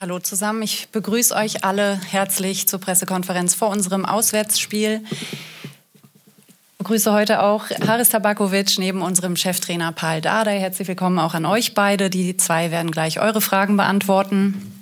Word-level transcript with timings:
Hallo 0.00 0.20
zusammen, 0.20 0.62
ich 0.62 0.90
begrüße 0.92 1.34
euch 1.34 1.64
alle 1.64 2.00
herzlich 2.08 2.68
zur 2.68 2.78
Pressekonferenz 2.78 3.56
vor 3.56 3.70
unserem 3.70 4.06
Auswärtsspiel. 4.06 5.02
Ich 5.10 6.78
begrüße 6.78 7.12
heute 7.12 7.42
auch 7.42 7.64
Haris 7.84 8.10
Tabakovic 8.10 8.78
neben 8.78 9.02
unserem 9.02 9.34
Cheftrainer 9.34 9.90
Paul 9.90 10.20
Dardai. 10.20 10.60
Herzlich 10.60 10.86
willkommen 10.86 11.18
auch 11.18 11.34
an 11.34 11.44
euch 11.44 11.74
beide. 11.74 12.10
Die 12.10 12.36
zwei 12.36 12.70
werden 12.70 12.92
gleich 12.92 13.18
eure 13.18 13.40
Fragen 13.40 13.76
beantworten. 13.76 14.72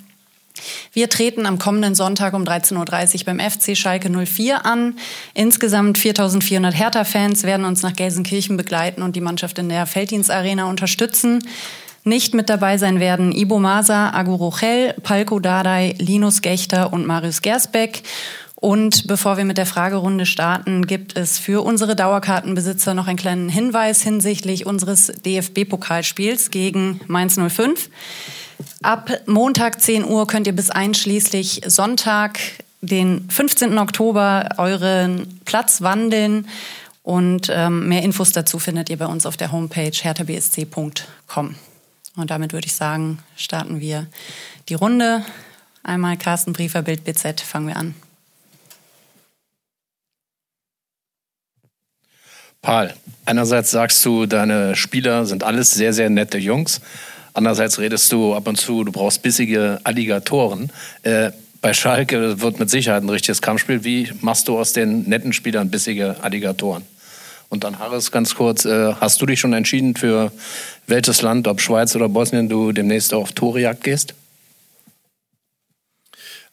Wir 0.93 1.09
treten 1.09 1.47
am 1.47 1.59
kommenden 1.59 1.95
Sonntag 1.95 2.35
um 2.35 2.45
13.30 2.45 3.21
Uhr 3.21 3.25
beim 3.25 3.41
FC 3.41 3.75
Schalke 3.75 4.11
04 4.11 4.67
an. 4.67 4.99
Insgesamt 5.33 5.99
4.400 5.99 6.73
Hertha-Fans 6.73 7.43
werden 7.45 7.65
uns 7.65 7.81
nach 7.83 7.95
Gelsenkirchen 7.95 8.59
begleiten 8.59 9.01
und 9.01 9.17
die 9.17 9.23
Mannschaft 9.23 9.59
in 9.59 9.71
der 9.71 9.87
Felddienstarena 9.87 10.67
unterstützen. 10.67 11.43
Nicht 12.07 12.35
mit 12.35 12.49
dabei 12.49 12.79
sein 12.79 13.01
werden 13.01 13.33
Ibo 13.33 13.59
Masa, 13.59 14.11
Agu 14.11 14.37
Rochel, 14.37 14.95
Palko 15.03 15.41
Dardai, 15.41 15.97
Linus 15.99 16.41
Gechter 16.41 16.93
und 16.93 17.05
Marius 17.05 17.43
Gersbeck. 17.43 18.05
Und 18.55 19.09
bevor 19.09 19.39
wir 19.39 19.45
mit 19.45 19.59
der 19.59 19.67
Fragerunde 19.67 20.25
starten, 20.25 20.87
gibt 20.87 21.17
es 21.17 21.41
für 21.41 21.65
unsere 21.65 21.97
Dauerkartenbesitzer 21.97 22.95
noch 22.95 23.09
einen 23.09 23.19
kleinen 23.19 23.49
Hinweis 23.49 24.03
hinsichtlich 24.03 24.67
unseres 24.67 25.09
DFB-Pokalspiels 25.25 26.53
gegen 26.53 27.01
Mainz 27.09 27.41
05. 27.41 27.91
Ab 28.85 29.11
Montag 29.27 29.83
10 29.83 30.05
Uhr 30.05 30.29
könnt 30.29 30.47
ihr 30.47 30.55
bis 30.55 30.71
einschließlich 30.71 31.63
Sonntag, 31.67 32.39
den 32.83 33.29
15. 33.29 33.77
Oktober, 33.79 34.51
euren 34.59 35.41
Platz 35.45 35.83
wandeln. 35.83 36.47
Und 37.03 37.51
ähm, 37.53 37.89
mehr 37.89 38.05
Infos 38.05 38.31
dazu 38.31 38.61
findet 38.61 38.91
ihr 38.91 38.97
bei 38.97 39.07
uns 39.07 39.27
auf 39.27 39.37
der 39.37 39.51
Homepage 39.51 39.91
herthabsc.com. 39.91 41.57
Und 42.17 42.31
damit 42.31 42.53
würde 42.53 42.67
ich 42.67 42.75
sagen, 42.75 43.19
starten 43.37 43.81
wir 43.81 44.07
die 44.69 44.75
Runde. 44.75 45.25
Einmal 45.83 46.17
Carsten 46.17 46.53
Briefer, 46.53 46.83
Bild 46.83 47.05
BZ, 47.05 47.41
fangen 47.41 47.69
wir 47.69 47.77
an. 47.77 47.95
Paul, 52.63 52.93
einerseits 53.27 53.71
sagst 53.71 54.05
du, 54.05 54.27
deine 54.27 54.75
Spieler 54.75 55.25
sind 55.27 55.45
alles 55.45 55.71
sehr, 55.71 55.93
sehr 55.93 56.11
nette 56.11 56.39
Jungs. 56.39 56.81
Andererseits 57.33 57.79
redest 57.79 58.11
du 58.11 58.35
ab 58.35 58.49
und 58.49 58.57
zu, 58.57 58.83
du 58.83 58.91
brauchst 58.91 59.23
bissige 59.23 59.79
Alligatoren. 59.85 60.73
Äh, 61.03 61.31
bei 61.61 61.75
Schalke 61.75 62.41
wird 62.41 62.59
mit 62.59 62.71
Sicherheit 62.71 63.03
ein 63.03 63.09
richtiges 63.11 63.43
Kampfspiel. 63.43 63.85
Wie 63.85 64.11
machst 64.21 64.49
du 64.49 64.59
aus 64.59 64.73
den 64.73 65.03
netten 65.03 65.33
Spielern 65.33 65.71
bissige 65.71 66.17
Alligatoren? 66.23 66.83
Und 67.49 67.65
dann 67.65 67.79
Harris, 67.79 68.11
ganz 68.11 68.35
kurz, 68.35 68.65
äh, 68.65 68.95
hast 68.95 69.21
du 69.23 69.27
dich 69.27 69.41
schon 69.41 69.53
entschieden 69.53 69.95
für 69.95 70.33
welches 70.87 71.23
Land, 71.23 71.47
ob 71.47 71.61
Schweiz 71.61 71.95
oder 71.95 72.09
Bosnien, 72.09 72.49
du 72.49 72.73
demnächst 72.73 73.15
auf 73.15 73.33
Torejagd 73.33 73.85
gehst? 73.85 74.15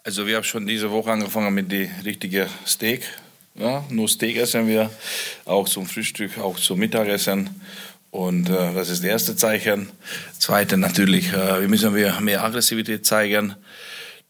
Also 0.03 0.27
wir 0.27 0.35
haben 0.35 0.43
schon 0.43 0.67
diese 0.67 0.91
Woche 0.91 1.11
angefangen 1.11 1.53
mit 1.53 1.71
dem 1.71 1.89
richtigen 2.03 2.47
Steak. 2.67 3.03
Ja, 3.55 3.83
nur 3.89 4.09
Steak 4.09 4.37
essen 4.37 4.67
wir, 4.67 4.89
auch 5.45 5.69
zum 5.69 5.85
Frühstück, 5.85 6.37
auch 6.39 6.59
zum 6.59 6.79
Mittagessen. 6.79 7.61
Und 8.11 8.49
äh, 8.49 8.73
das 8.73 8.89
ist 8.89 9.03
das 9.03 9.09
erste 9.09 9.35
Zeichen. 9.35 9.89
Zweite 10.37 10.77
natürlich, 10.77 11.31
äh, 11.33 11.61
wir 11.61 11.67
müssen 11.67 11.95
wir 11.95 12.19
mehr 12.19 12.43
Aggressivität 12.43 13.05
zeigen. 13.05 13.55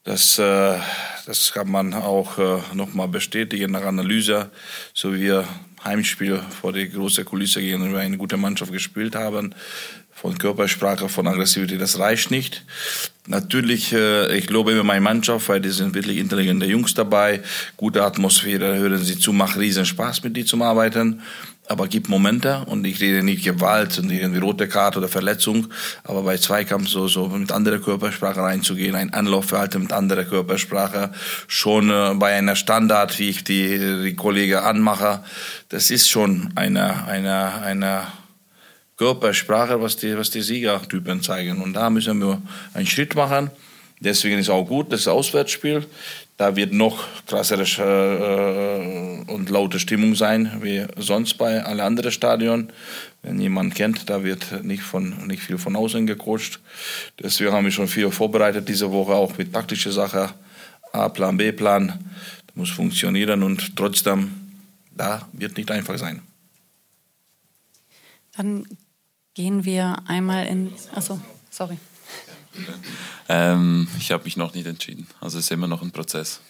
Das, 0.03 0.37
äh, 0.37 0.77
das 1.25 1.51
kann 1.53 1.71
man 1.71 1.93
auch 1.93 2.37
äh, 2.37 2.59
nochmal 2.73 3.07
bestätigen 3.07 3.71
nach 3.71 3.83
Analyse, 3.83 4.51
so 4.93 5.13
wie 5.13 5.21
wir 5.21 5.47
Heimspiel 5.83 6.41
vor 6.61 6.73
der 6.73 6.87
großen 6.87 7.25
Kulisse 7.25 7.61
wir 7.61 7.99
eine 7.99 8.17
gute 8.17 8.37
Mannschaft 8.37 8.71
gespielt 8.71 9.15
haben. 9.15 9.53
Von 10.15 10.37
Körpersprache, 10.37 11.09
von 11.09 11.27
Aggressivität, 11.27 11.81
das 11.81 11.99
reicht 11.99 12.31
nicht. 12.31 12.63
Natürlich, 13.27 13.91
äh, 13.91 14.37
ich 14.37 14.49
lobe 14.49 14.71
immer 14.71 14.83
meine 14.83 15.01
Mannschaft, 15.01 15.49
weil 15.49 15.59
die 15.59 15.71
sind 15.71 15.95
wirklich 15.95 16.17
intelligente 16.17 16.65
Jungs 16.65 16.93
dabei, 16.93 17.41
gute 17.75 18.03
Atmosphäre, 18.03 18.77
hören 18.77 19.03
sie 19.03 19.17
zu, 19.17 19.33
macht 19.33 19.57
riesen 19.57 19.85
Spaß 19.85 20.23
mit 20.23 20.37
die 20.37 20.45
zum 20.45 20.61
Arbeiten 20.61 21.21
aber 21.67 21.87
gibt 21.87 22.09
Momente 22.09 22.63
und 22.65 22.85
ich 22.85 22.99
rede 22.99 23.23
nicht 23.23 23.43
Gewalt 23.43 23.97
und 23.97 24.11
irgendwie 24.11 24.39
rote 24.39 24.67
Karte 24.67 24.99
oder 24.99 25.07
Verletzung, 25.07 25.67
aber 26.03 26.23
bei 26.23 26.37
Zweikampf 26.37 26.89
so, 26.89 27.07
so 27.07 27.27
mit 27.27 27.51
anderer 27.51 27.79
Körpersprache 27.79 28.41
reinzugehen, 28.41 28.95
ein 28.95 29.13
Anlaufverhalten 29.13 29.81
mit 29.81 29.93
anderer 29.93 30.25
Körpersprache, 30.25 31.11
schon 31.47 31.89
äh, 31.89 32.13
bei 32.15 32.35
einer 32.35 32.55
Standard, 32.55 33.17
wie 33.19 33.29
ich 33.29 33.43
die, 33.43 34.03
die 34.03 34.15
Kollegen 34.15 34.57
anmache, 34.57 35.23
das 35.69 35.89
ist 35.89 36.09
schon 36.09 36.51
eine, 36.55 37.05
eine, 37.07 37.61
eine 37.61 38.07
Körpersprache, 38.97 39.81
was 39.81 39.97
die, 39.97 40.17
was 40.17 40.29
die 40.29 40.41
Siegertypen 40.41 41.21
zeigen. 41.21 41.61
Und 41.61 41.73
da 41.73 41.89
müssen 41.89 42.19
wir 42.19 42.41
einen 42.73 42.87
Schritt 42.87 43.15
machen. 43.15 43.49
Deswegen 44.03 44.37
ist 44.37 44.49
auch 44.49 44.65
gut, 44.65 44.91
das 44.91 45.07
Auswärtsspiel. 45.07 45.85
Da 46.35 46.57
wird 46.57 46.73
noch 46.73 47.05
krassere 47.25 47.63
äh, 47.63 49.31
und 49.31 49.49
laute 49.49 49.79
Stimmung 49.79 50.13
sein 50.15 50.59
wie 50.61 50.85
sonst 50.97 51.37
bei 51.37 51.63
allen 51.63 51.79
anderen 51.79 52.11
Stadien. 52.11 52.73
Wenn 53.21 53.39
jemand 53.39 53.75
kennt, 53.75 54.09
da 54.09 54.25
wird 54.25 54.61
nicht, 54.63 54.83
von, 54.83 55.27
nicht 55.27 55.41
viel 55.41 55.57
von 55.57 55.77
außen 55.77 56.05
gecoacht. 56.05 56.59
Deswegen 57.21 57.53
haben 57.53 57.63
wir 57.63 57.71
schon 57.71 57.87
viel 57.87 58.11
vorbereitet 58.11 58.67
diese 58.67 58.91
Woche, 58.91 59.13
auch 59.13 59.37
mit 59.37 59.53
taktischen 59.53 59.93
Sachen. 59.93 60.29
A-Plan, 60.91 61.37
B-Plan. 61.37 61.87
Das 62.47 62.55
muss 62.55 62.71
funktionieren 62.71 63.41
und 63.41 63.77
trotzdem, 63.77 64.31
da 64.91 65.29
wird 65.31 65.55
nicht 65.55 65.71
einfach 65.71 65.97
sein. 65.97 66.21
Dann 68.35 68.65
gehen 69.33 69.63
wir 69.63 69.97
einmal 70.07 70.45
in. 70.47 70.73
Achso, 70.93 71.21
sorry. 71.49 71.77
Ähm, 73.29 73.87
ich 73.97 74.11
habe 74.11 74.25
mich 74.25 74.37
noch 74.37 74.53
nicht 74.53 74.65
entschieden. 74.67 75.07
Also 75.21 75.37
es 75.37 75.45
ist 75.45 75.51
immer 75.51 75.67
noch 75.67 75.81
ein 75.81 75.91
Prozess. 75.91 76.41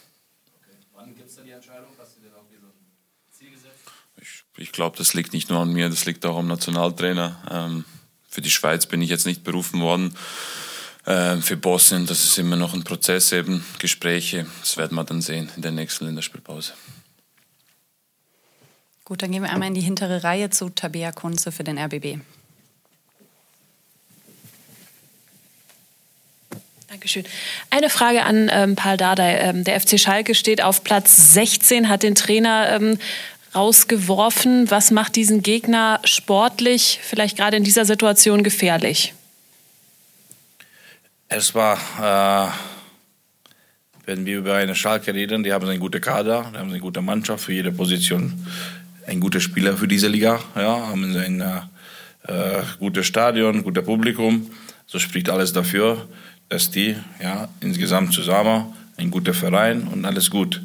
Okay. 0.60 0.76
Wann 0.94 1.16
gibt 1.16 1.30
es 1.30 1.36
denn 1.36 1.46
die 1.46 1.52
Entscheidung? 1.52 1.90
Hast 2.00 2.18
du 2.18 2.22
dir 2.22 2.36
auch 2.36 2.50
wieder 2.50 2.68
ein 2.68 3.32
Ziel 3.32 3.52
gesetzt? 3.52 3.80
Ich, 4.20 4.44
ich 4.58 4.72
glaube, 4.72 4.98
das 4.98 5.14
liegt 5.14 5.34
nicht 5.34 5.50
nur 5.50 5.60
an 5.60 5.72
mir, 5.72 5.90
das 5.90 6.06
liegt 6.06 6.26
auch 6.26 6.38
am 6.38 6.48
Nationaltrainer. 6.48 7.42
Ähm, 7.50 7.86
für 8.28 8.42
die 8.42 8.50
Schweiz 8.50 8.88
bin 8.88 9.02
ich 9.02 9.10
jetzt 9.10 9.28
nicht 9.28 9.44
berufen 9.44 9.82
worden. 9.82 10.16
Ähm, 11.06 11.42
für 11.42 11.58
Bosnien, 11.58 12.06
das 12.06 12.24
ist 12.24 12.40
immer 12.40 12.56
noch 12.56 12.74
ein 12.74 12.84
Prozess, 12.84 13.32
eben 13.32 13.64
Gespräche. 13.80 14.48
Das 14.62 14.78
werden 14.78 14.96
wir 14.96 15.04
dann 15.04 15.22
sehen 15.22 15.52
in 15.56 15.62
der 15.62 15.72
nächsten 15.72 16.06
Länderspielpause. 16.06 16.74
Gut, 19.06 19.22
dann 19.22 19.32
gehen 19.32 19.44
wir 19.44 19.52
einmal 19.52 19.68
in 19.68 19.74
die 19.74 19.82
hintere 19.82 20.24
Reihe 20.24 20.50
zu 20.50 20.70
Tabea 20.70 21.12
Kunze 21.12 21.52
für 21.52 21.66
den 21.66 21.78
RBB. 21.78 22.22
Dankeschön. 27.14 27.26
Eine 27.70 27.90
Frage 27.90 28.24
an 28.24 28.50
ähm, 28.52 28.76
Paul 28.76 28.98
Dardai. 28.98 29.38
Ähm, 29.38 29.64
der 29.64 29.80
FC 29.80 30.00
Schalke 30.00 30.36
steht 30.36 30.64
auf 30.64 30.84
Platz 30.84 31.34
16, 31.34 31.90
hat 31.90 32.04
den 32.04 32.16
Trainer 32.16 32.70
ähm, 32.72 32.98
rausgeworfen. 33.54 34.72
Was 34.72 34.92
macht 34.92 35.16
diesen 35.16 35.44
Gegner 35.44 36.00
sportlich, 36.04 37.00
vielleicht 37.04 37.38
gerade 37.38 37.58
in 37.58 37.64
dieser 37.64 37.86
Situation, 37.86 38.44
gefährlich? 38.44 39.14
Es 41.30 41.54
war, 41.56 41.78
äh, 42.02 42.52
wenn 44.06 44.26
wir 44.26 44.40
über 44.40 44.56
eine 44.56 44.76
Schalke 44.76 45.14
reden, 45.14 45.44
die 45.44 45.54
haben 45.54 45.68
einen 45.68 45.80
guten 45.80 46.02
Kader, 46.02 46.50
die 46.54 46.58
haben 46.58 46.70
eine 46.70 46.80
gute 46.80 47.02
Mannschaft 47.02 47.46
für 47.46 47.54
jede 47.54 47.72
Position, 47.72 48.48
ein 49.06 49.20
guter 49.20 49.40
Spieler 49.40 49.78
für 49.78 49.88
diese 49.88 50.08
Liga, 50.08 50.40
ja, 50.56 50.88
haben 50.88 51.04
ein 51.16 51.42
äh, 51.42 52.62
gutes 52.80 53.06
Stadion, 53.06 53.64
gutes 53.64 53.84
Publikum. 53.84 54.50
So 54.86 55.00
spricht 55.00 55.30
alles 55.30 55.54
dafür 55.54 56.08
dass 56.54 56.70
die 56.70 56.96
ja, 57.20 57.50
insgesamt 57.62 58.14
zusammen 58.14 58.66
ein 58.98 59.10
guter 59.10 59.34
Verein 59.34 59.88
und 59.92 60.06
alles 60.06 60.30
gut. 60.30 60.62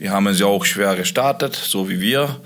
Die 0.00 0.10
haben 0.10 0.34
sie 0.34 0.42
auch 0.42 0.64
schwer 0.64 0.96
gestartet, 0.96 1.54
so 1.54 1.88
wie 1.88 2.00
wir. 2.00 2.40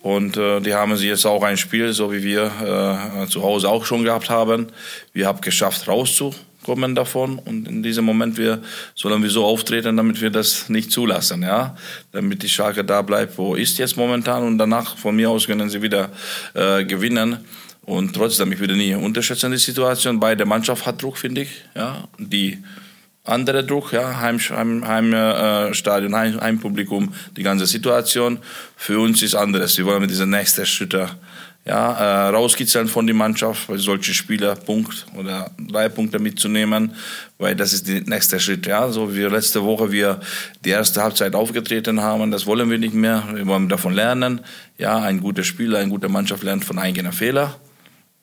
Und 0.00 0.36
äh, 0.36 0.60
die 0.60 0.72
haben 0.72 0.96
sie 0.96 1.08
jetzt 1.08 1.26
auch 1.26 1.42
ein 1.42 1.56
Spiel, 1.56 1.92
so 1.92 2.12
wie 2.12 2.22
wir 2.22 2.44
äh, 2.44 3.26
zu 3.26 3.42
Hause 3.42 3.68
auch 3.68 3.84
schon 3.84 4.04
gehabt 4.04 4.30
haben. 4.30 4.68
Wir 5.12 5.26
haben 5.26 5.40
geschafft, 5.40 5.88
rauszukommen 5.88 6.94
davon. 6.94 7.40
Und 7.40 7.66
in 7.66 7.82
diesem 7.82 8.04
Moment 8.04 8.38
wir, 8.38 8.62
sollen 8.94 9.24
wir 9.24 9.30
so 9.30 9.44
auftreten, 9.44 9.96
damit 9.96 10.20
wir 10.20 10.30
das 10.30 10.68
nicht 10.68 10.92
zulassen. 10.92 11.42
Ja? 11.42 11.76
Damit 12.12 12.44
die 12.44 12.48
Schalke 12.48 12.84
da 12.84 13.02
bleibt, 13.02 13.38
wo 13.38 13.56
ist 13.56 13.76
jetzt 13.78 13.96
momentan. 13.96 14.44
Und 14.44 14.56
danach, 14.56 14.96
von 14.96 15.16
mir 15.16 15.30
aus, 15.30 15.48
können 15.48 15.68
sie 15.68 15.82
wieder 15.82 16.10
äh, 16.54 16.84
gewinnen. 16.84 17.44
Und 17.90 18.14
trotzdem, 18.14 18.52
ich 18.52 18.60
würde 18.60 18.76
nie 18.76 18.94
unterschätzen 18.94 19.50
die 19.50 19.58
Situation. 19.58 20.20
Beide 20.20 20.46
Mannschaft 20.46 20.86
hat 20.86 21.02
Druck, 21.02 21.18
finde 21.18 21.40
ich. 21.40 21.64
Ja, 21.74 22.04
die 22.18 22.58
andere 23.24 23.64
Druck, 23.64 23.92
ja, 23.92 24.20
Heimstadion, 24.20 24.86
Heim, 24.86 25.12
Heim, 25.12 25.72
äh, 25.72 26.16
Heim, 26.16 26.40
Heimpublikum, 26.40 27.12
die 27.36 27.42
ganze 27.42 27.66
Situation. 27.66 28.38
Für 28.76 29.00
uns 29.00 29.22
ist 29.22 29.34
anderes. 29.34 29.76
Wir 29.76 29.86
wollen 29.86 30.02
mit 30.02 30.10
diesen 30.10 30.30
nächsten 30.30 30.64
Schritten 30.66 31.08
ja, 31.66 32.28
äh, 32.28 32.28
rauskitzeln 32.28 32.86
von 32.86 33.08
der 33.08 33.16
Mannschaft, 33.16 33.68
weil 33.68 33.78
solche 33.78 34.14
Spieler 34.14 34.54
Punkt 34.54 35.06
oder 35.16 35.50
drei 35.58 35.88
Punkte 35.88 36.20
mitzunehmen, 36.20 36.94
weil 37.38 37.56
das 37.56 37.72
ist 37.72 37.88
der 37.88 38.02
nächste 38.02 38.38
Schritt. 38.38 38.66
Ja, 38.66 38.88
so 38.90 39.12
wie 39.16 39.22
letzte 39.22 39.64
Woche 39.64 39.90
wir 39.90 40.20
die 40.64 40.70
erste 40.70 41.02
Halbzeit 41.02 41.34
aufgetreten 41.34 42.00
haben, 42.00 42.30
das 42.30 42.46
wollen 42.46 42.70
wir 42.70 42.78
nicht 42.78 42.94
mehr. 42.94 43.24
Wir 43.34 43.48
wollen 43.48 43.68
davon 43.68 43.94
lernen. 43.94 44.42
Ja, 44.78 45.00
ein 45.00 45.20
guter 45.20 45.42
Spieler, 45.42 45.80
eine 45.80 45.90
gute 45.90 46.08
Mannschaft 46.08 46.44
lernt 46.44 46.64
von 46.64 46.78
eigenen 46.78 47.12
Fehlern 47.12 47.52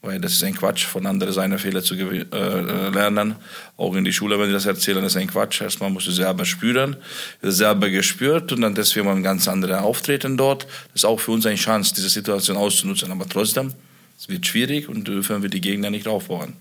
weil 0.07 0.19
das 0.19 0.33
ist 0.33 0.43
ein 0.43 0.55
Quatsch, 0.55 0.85
von 0.85 1.05
anderen 1.05 1.33
seine 1.33 1.59
Fehler 1.59 1.83
zu 1.83 1.95
äh, 1.95 2.89
lernen. 2.89 3.35
Auch 3.75 3.93
in 3.93 4.05
die 4.05 4.13
Schule, 4.13 4.39
wenn 4.39 4.47
sie 4.47 4.53
das 4.53 4.65
erzählen, 4.65 5.03
das 5.03 5.13
ist 5.13 5.21
ein 5.21 5.27
Quatsch. 5.27 5.61
Erstmal 5.61 5.89
musst 5.89 6.07
du 6.07 6.11
selber 6.11 6.45
spüren, 6.45 6.95
selber 7.41 7.89
gespürt 7.89 8.51
und 8.53 8.61
dann 8.61 8.73
deswegen 8.73 9.05
mal 9.05 9.15
ein 9.15 9.23
ganz 9.23 9.47
anderes 9.47 9.77
Auftreten 9.79 10.37
dort. 10.37 10.63
Das 10.63 10.95
ist 10.95 11.05
auch 11.05 11.19
für 11.19 11.31
uns 11.31 11.45
eine 11.45 11.57
Chance, 11.57 11.93
diese 11.93 12.09
Situation 12.09 12.55
auszunutzen. 12.57 13.11
Aber 13.11 13.27
trotzdem, 13.27 13.73
es 14.17 14.29
wird 14.29 14.47
schwierig 14.47 14.87
und 14.87 15.07
dürfen 15.07 15.41
wir 15.41 15.49
die 15.49 15.61
Gegner 15.61 15.89
nicht 15.89 16.07
aufbauen. 16.07 16.53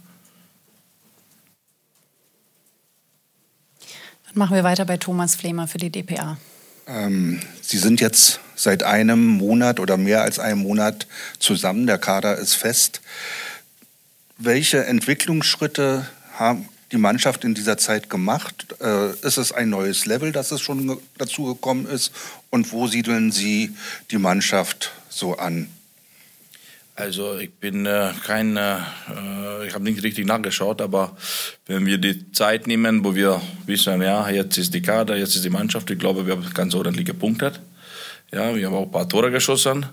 Dann 4.27 4.35
machen 4.35 4.57
wir 4.57 4.65
weiter 4.65 4.85
bei 4.85 4.97
Thomas 4.97 5.37
Flemer 5.37 5.69
für 5.69 5.79
die 5.79 5.91
DPA. 5.91 6.37
Ähm, 6.89 7.41
Sie 7.63 7.79
sind 7.79 8.01
jetzt 8.01 8.41
seit 8.57 8.83
einem 8.83 9.25
Monat 9.25 9.79
oder 9.79 9.97
mehr 9.97 10.23
als 10.23 10.41
einem 10.41 10.63
Monat 10.63 11.07
zusammen. 11.39 11.87
Der 11.87 11.99
Kader 11.99 12.37
ist 12.39 12.55
fest. 12.55 13.01
Welche 14.39 14.85
Entwicklungsschritte 14.85 16.07
haben 16.35 16.69
die 16.93 16.99
Mannschaft 16.99 17.45
in 17.45 17.55
dieser 17.55 17.79
Zeit 17.79 18.11
gemacht? 18.11 18.75
Äh, 18.81 19.13
ist 19.27 19.39
es 19.39 19.53
ein 19.53 19.71
neues 19.71 20.07
Level, 20.07 20.33
das 20.33 20.51
es 20.51 20.61
schon 20.61 20.99
dazu 21.19 21.45
gekommen 21.45 21.87
ist? 21.87 22.13
Und 22.51 22.73
wo 22.73 22.87
siedeln 22.87 23.33
Sie 23.33 23.75
die 24.11 24.19
Mannschaft 24.19 24.93
so 25.09 25.37
an? 25.37 25.69
Also 26.95 27.37
ich 27.39 27.53
bin 27.53 27.85
äh, 27.85 28.13
kein, 28.25 28.57
äh, 28.57 28.79
ich 29.67 29.75
habe 29.75 29.85
nicht 29.85 30.03
richtig 30.03 30.27
nachgeschaut, 30.27 30.81
aber 30.81 31.15
wenn 31.67 31.85
wir 31.85 31.99
die 31.99 32.33
Zeit 32.33 32.67
nehmen, 32.67 33.05
wo 33.05 33.15
wir 33.15 33.43
wissen, 33.67 34.01
ja, 34.01 34.31
jetzt 34.31 34.57
ist 34.57 34.73
die 34.73 34.81
Kader, 34.81 35.15
jetzt 35.17 35.37
ist 35.37 35.45
die 35.45 35.51
Mannschaft, 35.51 35.91
ich 35.91 35.99
glaube, 35.99 36.27
wir 36.27 36.37
haben 36.37 36.55
ganz 36.55 36.75
ordentlich 36.75 37.05
gepunktet. 37.05 37.61
Ja, 38.33 38.55
wir 38.55 38.67
haben 38.67 38.75
auch 38.75 38.83
ein 38.83 38.91
paar 38.91 39.09
Tore 39.09 39.31
geschossen 39.31 39.87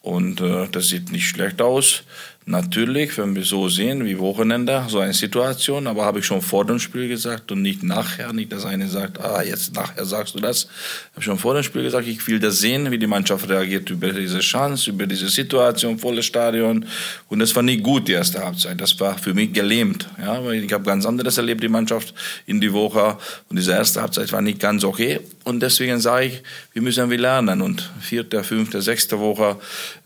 und 0.00 0.40
äh, 0.40 0.68
das 0.68 0.88
sieht 0.88 1.10
nicht 1.10 1.28
schlecht 1.28 1.60
aus. 1.60 2.04
Natürlich, 2.46 3.16
wenn 3.16 3.34
wir 3.34 3.42
so 3.42 3.70
sehen 3.70 4.04
wie 4.04 4.18
Wochenende, 4.18 4.84
so 4.88 4.98
eine 4.98 5.14
Situation, 5.14 5.86
aber 5.86 6.04
habe 6.04 6.18
ich 6.18 6.26
schon 6.26 6.42
vor 6.42 6.66
dem 6.66 6.78
Spiel 6.78 7.08
gesagt 7.08 7.50
und 7.52 7.62
nicht 7.62 7.82
nachher, 7.82 8.34
nicht, 8.34 8.52
dass 8.52 8.66
einer 8.66 8.86
sagt, 8.86 9.18
ah, 9.18 9.42
jetzt 9.42 9.74
nachher 9.74 10.04
sagst 10.04 10.34
du 10.34 10.40
das. 10.40 10.64
Ich 10.64 11.12
habe 11.14 11.22
schon 11.22 11.38
vor 11.38 11.54
dem 11.54 11.62
Spiel 11.62 11.84
gesagt, 11.84 12.06
ich 12.06 12.26
will 12.28 12.38
das 12.38 12.58
sehen, 12.58 12.90
wie 12.90 12.98
die 12.98 13.06
Mannschaft 13.06 13.48
reagiert 13.48 13.88
über 13.88 14.12
diese 14.12 14.40
Chance, 14.40 14.90
über 14.90 15.06
diese 15.06 15.30
Situation, 15.30 15.98
volles 15.98 16.26
Stadion. 16.26 16.84
Und 17.30 17.38
das 17.38 17.56
war 17.56 17.62
nicht 17.62 17.82
gut, 17.82 18.08
die 18.08 18.12
erste 18.12 18.44
Halbzeit. 18.44 18.78
Das 18.78 19.00
war 19.00 19.16
für 19.16 19.32
mich 19.32 19.54
gelähmt, 19.54 20.06
ja, 20.20 20.44
weil 20.44 20.62
ich 20.62 20.72
habe 20.74 20.84
ganz 20.84 21.06
anderes 21.06 21.38
erlebt, 21.38 21.62
die 21.62 21.68
Mannschaft 21.68 22.12
in 22.44 22.60
die 22.60 22.74
Woche. 22.74 23.16
Und 23.48 23.56
diese 23.58 23.72
erste 23.72 24.02
Halbzeit 24.02 24.30
war 24.32 24.42
nicht 24.42 24.60
ganz 24.60 24.84
okay. 24.84 25.20
Und 25.44 25.60
deswegen 25.60 25.98
sage 25.98 26.26
ich, 26.26 26.42
wir 26.74 26.82
müssen 26.82 27.08
wir 27.08 27.18
lernen. 27.18 27.62
Und 27.62 27.90
vierte, 28.00 28.44
fünfte, 28.44 28.82
sechste 28.82 29.18
Woche, 29.18 29.56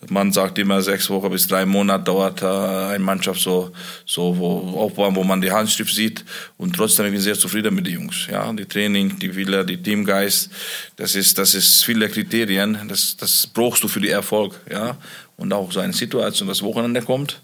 man 0.09 0.33
sagt 0.33 0.59
immer 0.59 0.83
sechs 0.83 1.11
Wochen 1.11 1.31
bis 1.31 1.49
drei 1.49 1.67
Monate 1.67 2.05
dauert 2.05 2.28
hat, 2.29 2.43
äh, 2.43 2.95
eine 2.95 3.05
Mannschaft 3.05 3.41
so, 3.41 3.71
so 4.05 4.37
wo, 4.39 4.81
aufbauen, 4.81 5.15
wo 5.17 5.25
man 5.25 5.41
die 5.41 5.51
Handschrift 5.51 5.95
sieht. 5.95 6.25
Und 6.57 6.75
trotzdem 6.77 7.07
bin 7.07 7.15
ich 7.15 7.23
sehr 7.23 7.39
zufrieden 7.39 7.75
mit 7.75 7.87
den 7.87 7.95
Jungs. 7.95 8.27
Ja, 8.31 8.53
die 8.53 8.65
Training, 8.65 9.19
die 9.19 9.35
Wille, 9.35 9.65
die 9.65 9.83
Teamgeist, 9.83 10.51
das 10.97 11.15
ist, 11.15 11.39
das 11.39 11.55
ist 11.55 11.85
viele 11.85 12.09
Kriterien. 12.09 12.79
Das, 12.89 13.17
das 13.17 13.47
brauchst 13.47 13.83
du 13.83 13.89
für 13.89 14.01
den 14.01 14.11
Erfolg. 14.11 14.61
Ja, 14.71 14.97
und 15.37 15.53
auch 15.53 15.73
so 15.73 15.81
eine 15.81 15.93
Situation, 15.93 16.49
was 16.49 16.63
Wochenende 16.63 17.03
kommt, 17.03 17.41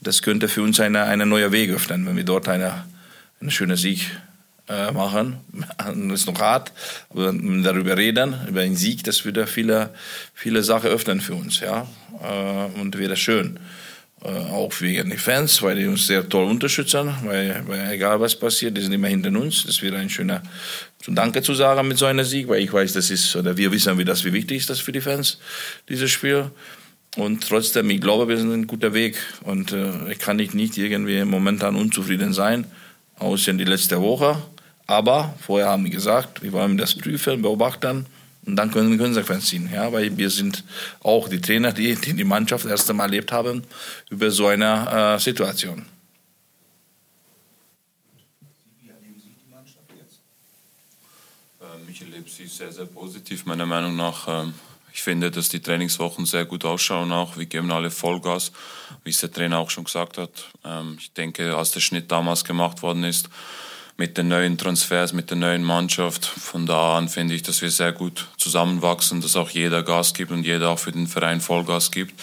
das 0.00 0.22
könnte 0.22 0.48
für 0.48 0.62
uns 0.62 0.80
eine, 0.80 1.04
eine 1.04 1.26
neue 1.26 1.50
Weg 1.52 1.70
öffnen, 1.70 2.06
wenn 2.06 2.16
wir 2.16 2.24
dort 2.24 2.48
eine, 2.48 2.84
eine 3.40 3.50
schöne 3.50 3.76
Sieg 3.76 4.10
äh, 4.68 4.90
machen. 4.92 5.38
Das 5.76 6.20
ist 6.20 6.26
noch 6.26 6.40
hart, 6.40 6.72
aber 7.10 7.32
darüber 7.32 7.96
reden, 7.96 8.34
über 8.48 8.60
einen 8.60 8.76
Sieg, 8.76 9.04
das 9.04 9.24
würde 9.24 9.46
viele, 9.46 9.90
viele 10.32 10.62
Sachen 10.62 10.90
öffnen 10.90 11.20
für 11.20 11.34
uns, 11.34 11.60
ja, 11.60 11.86
äh, 12.22 12.80
und 12.80 12.96
wäre 12.98 13.16
schön. 13.16 13.58
Äh, 14.24 14.28
auch 14.30 14.72
wegen 14.80 15.10
den 15.10 15.18
Fans, 15.18 15.60
weil 15.60 15.76
die 15.76 15.86
uns 15.86 16.06
sehr 16.06 16.26
toll 16.26 16.46
unterstützen, 16.46 17.14
weil, 17.24 17.62
weil, 17.66 17.92
egal 17.92 18.18
was 18.20 18.34
passiert, 18.34 18.74
die 18.74 18.80
sind 18.80 18.92
immer 18.92 19.08
hinter 19.08 19.28
uns. 19.28 19.66
Das 19.66 19.82
wäre 19.82 19.98
ein 19.98 20.08
schöner 20.08 20.42
Danke 21.06 21.42
zu 21.42 21.52
sagen 21.52 21.86
mit 21.86 21.98
so 21.98 22.06
einem 22.06 22.24
Sieg, 22.24 22.48
weil 22.48 22.62
ich 22.62 22.72
weiß, 22.72 22.94
das 22.94 23.10
ist, 23.10 23.36
oder 23.36 23.54
wir 23.54 23.70
wissen, 23.70 23.98
wie 23.98 24.04
das, 24.04 24.24
wie 24.24 24.32
wichtig 24.32 24.56
ist 24.56 24.70
das 24.70 24.80
für 24.80 24.92
die 24.92 25.02
Fans, 25.02 25.38
dieses 25.90 26.10
Spiel. 26.10 26.50
Und 27.16 27.46
trotzdem, 27.46 27.90
ich 27.90 28.00
glaube, 28.00 28.26
wir 28.26 28.38
sind 28.38 28.50
ein 28.50 28.66
guter 28.66 28.94
Weg 28.94 29.18
und 29.42 29.72
äh, 29.72 30.10
ich 30.10 30.18
kann 30.18 30.36
nicht, 30.36 30.54
nicht 30.54 30.78
irgendwie 30.78 31.22
momentan 31.24 31.76
unzufrieden 31.76 32.32
sein, 32.32 32.64
außer 33.18 33.50
in 33.50 33.58
die 33.58 33.64
letzte 33.64 34.00
Woche. 34.00 34.38
Aber 34.86 35.34
vorher 35.38 35.68
haben 35.68 35.84
wir 35.84 35.90
gesagt, 35.90 36.42
wir 36.42 36.52
wollen 36.52 36.78
das 36.78 36.94
prüfen, 36.94 37.42
beobachten 37.42 38.06
und 38.46 38.56
dann 38.56 38.70
können 38.70 38.90
wir 38.90 38.98
Konsequenzen 38.98 39.46
ziehen. 39.46 39.70
Ja, 39.72 39.92
weil 39.92 40.16
wir 40.16 40.30
sind 40.30 40.64
auch 41.00 41.28
die 41.28 41.40
Trainer, 41.40 41.72
die 41.72 41.94
die, 41.94 42.14
die 42.14 42.24
Mannschaft 42.24 42.64
das 42.64 42.72
erste 42.72 42.92
Mal 42.92 43.04
erlebt 43.04 43.32
haben 43.32 43.62
über 44.10 44.30
so 44.30 44.46
eine 44.46 45.16
äh, 45.16 45.18
Situation. 45.18 45.86
Ähm, 51.60 51.88
ich 51.88 52.00
erlebe 52.02 52.28
sie 52.28 52.46
sehr, 52.46 52.72
sehr 52.72 52.86
positiv, 52.86 53.46
meiner 53.46 53.66
Meinung 53.66 53.96
nach. 53.96 54.28
Ähm, 54.28 54.54
ich 54.92 55.02
finde, 55.02 55.30
dass 55.30 55.48
die 55.48 55.60
Trainingswochen 55.60 56.24
sehr 56.24 56.44
gut 56.44 56.64
ausschauen 56.64 57.10
auch. 57.10 57.36
Wir 57.36 57.46
geben 57.46 57.72
alle 57.72 57.90
Vollgas, 57.90 58.52
wie 59.02 59.10
es 59.10 59.18
der 59.18 59.32
Trainer 59.32 59.58
auch 59.58 59.70
schon 59.70 59.84
gesagt 59.84 60.18
hat. 60.18 60.50
Ähm, 60.64 60.98
ich 61.00 61.12
denke, 61.12 61.56
als 61.56 61.72
der 61.72 61.80
Schnitt 61.80 62.12
damals 62.12 62.44
gemacht 62.44 62.82
worden 62.82 63.04
ist, 63.04 63.28
mit 63.96 64.18
den 64.18 64.28
neuen 64.28 64.58
Transfers, 64.58 65.12
mit 65.12 65.30
der 65.30 65.36
neuen 65.36 65.62
Mannschaft. 65.62 66.24
Von 66.24 66.66
da 66.66 66.96
an 66.96 67.08
finde 67.08 67.34
ich, 67.34 67.42
dass 67.42 67.62
wir 67.62 67.70
sehr 67.70 67.92
gut 67.92 68.26
zusammenwachsen, 68.38 69.20
dass 69.20 69.36
auch 69.36 69.50
jeder 69.50 69.82
Gas 69.82 70.14
gibt 70.14 70.32
und 70.32 70.44
jeder 70.44 70.70
auch 70.70 70.78
für 70.78 70.92
den 70.92 71.06
Verein 71.06 71.40
Vollgas 71.40 71.90
gibt. 71.90 72.20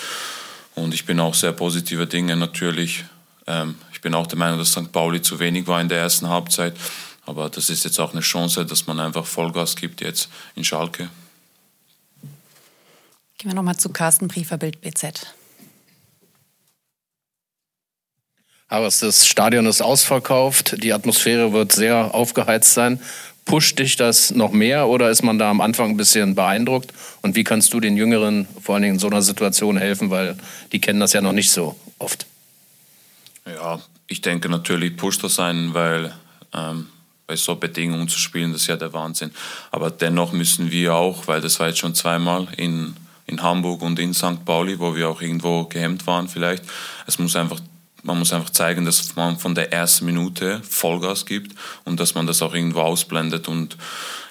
Und 0.75 0.93
ich 0.93 1.05
bin 1.05 1.19
auch 1.19 1.33
sehr 1.33 1.51
positiver 1.53 2.05
Dinge 2.05 2.35
natürlich. 2.35 3.05
Ähm, 3.47 3.75
ich 3.93 4.01
bin 4.01 4.13
auch 4.13 4.27
der 4.27 4.37
Meinung, 4.37 4.59
dass 4.59 4.71
St. 4.71 4.91
Pauli 4.91 5.21
zu 5.21 5.39
wenig 5.39 5.67
war 5.67 5.79
in 5.79 5.89
der 5.89 5.99
ersten 5.99 6.27
Halbzeit. 6.27 6.75
Aber 7.25 7.49
das 7.49 7.69
ist 7.69 7.85
jetzt 7.85 7.99
auch 7.99 8.11
eine 8.11 8.21
Chance, 8.21 8.65
dass 8.65 8.87
man 8.87 8.99
einfach 8.99 9.25
Vollgas 9.25 9.75
gibt 9.75 10.01
jetzt 10.01 10.29
in 10.55 10.63
Schalke. 10.63 11.09
Gehen 13.37 13.51
wir 13.51 13.55
nochmal 13.55 13.77
zu 13.77 13.89
Carsten 13.89 14.27
Briefer, 14.27 14.57
Bild 14.57 14.81
BZ. 14.81 15.33
Aber 18.71 18.85
das 18.85 19.27
Stadion 19.27 19.65
ist 19.65 19.81
ausverkauft, 19.81 20.81
die 20.81 20.93
Atmosphäre 20.93 21.51
wird 21.51 21.73
sehr 21.73 22.15
aufgeheizt 22.15 22.73
sein. 22.73 23.01
Pusht 23.43 23.77
dich 23.79 23.97
das 23.97 24.31
noch 24.31 24.53
mehr 24.53 24.87
oder 24.87 25.09
ist 25.09 25.23
man 25.23 25.37
da 25.37 25.49
am 25.49 25.59
Anfang 25.59 25.89
ein 25.89 25.97
bisschen 25.97 26.35
beeindruckt? 26.35 26.93
Und 27.21 27.35
wie 27.35 27.43
kannst 27.43 27.73
du 27.73 27.81
den 27.81 27.97
Jüngeren 27.97 28.47
vor 28.61 28.75
allen 28.75 28.83
Dingen 28.83 28.93
in 28.93 28.99
so 28.99 29.07
einer 29.07 29.21
Situation 29.21 29.75
helfen, 29.75 30.09
weil 30.09 30.37
die 30.71 30.79
kennen 30.79 31.01
das 31.01 31.11
ja 31.11 31.19
noch 31.19 31.33
nicht 31.33 31.51
so 31.51 31.75
oft? 31.99 32.25
Ja, 33.45 33.81
ich 34.07 34.21
denke 34.21 34.47
natürlich 34.47 34.95
pusht 34.95 35.21
das 35.21 35.37
einen, 35.37 35.73
weil 35.73 36.13
ähm, 36.53 36.87
bei 37.27 37.35
so 37.35 37.57
Bedingungen 37.57 38.07
zu 38.07 38.19
spielen, 38.19 38.53
das 38.53 38.61
ist 38.61 38.67
ja 38.67 38.77
der 38.77 38.93
Wahnsinn. 38.93 39.31
Aber 39.71 39.91
dennoch 39.91 40.31
müssen 40.31 40.71
wir 40.71 40.95
auch, 40.95 41.27
weil 41.27 41.41
das 41.41 41.59
war 41.59 41.67
jetzt 41.67 41.79
schon 41.79 41.93
zweimal 41.93 42.47
in, 42.55 42.95
in 43.25 43.43
Hamburg 43.43 43.81
und 43.81 43.99
in 43.99 44.13
St. 44.13 44.45
Pauli, 44.45 44.79
wo 44.79 44.95
wir 44.95 45.09
auch 45.09 45.21
irgendwo 45.21 45.65
gehemmt 45.65 46.07
waren 46.07 46.29
vielleicht. 46.29 46.63
Es 47.05 47.19
muss 47.19 47.35
einfach 47.35 47.59
man 48.03 48.17
muss 48.17 48.33
einfach 48.33 48.49
zeigen, 48.49 48.85
dass 48.85 49.15
man 49.15 49.37
von 49.37 49.55
der 49.55 49.71
ersten 49.71 50.05
Minute 50.05 50.61
Vollgas 50.67 51.25
gibt 51.25 51.55
und 51.85 51.99
dass 51.99 52.15
man 52.15 52.27
das 52.27 52.41
auch 52.41 52.53
irgendwo 52.53 52.81
ausblendet. 52.81 53.47
Und 53.47 53.77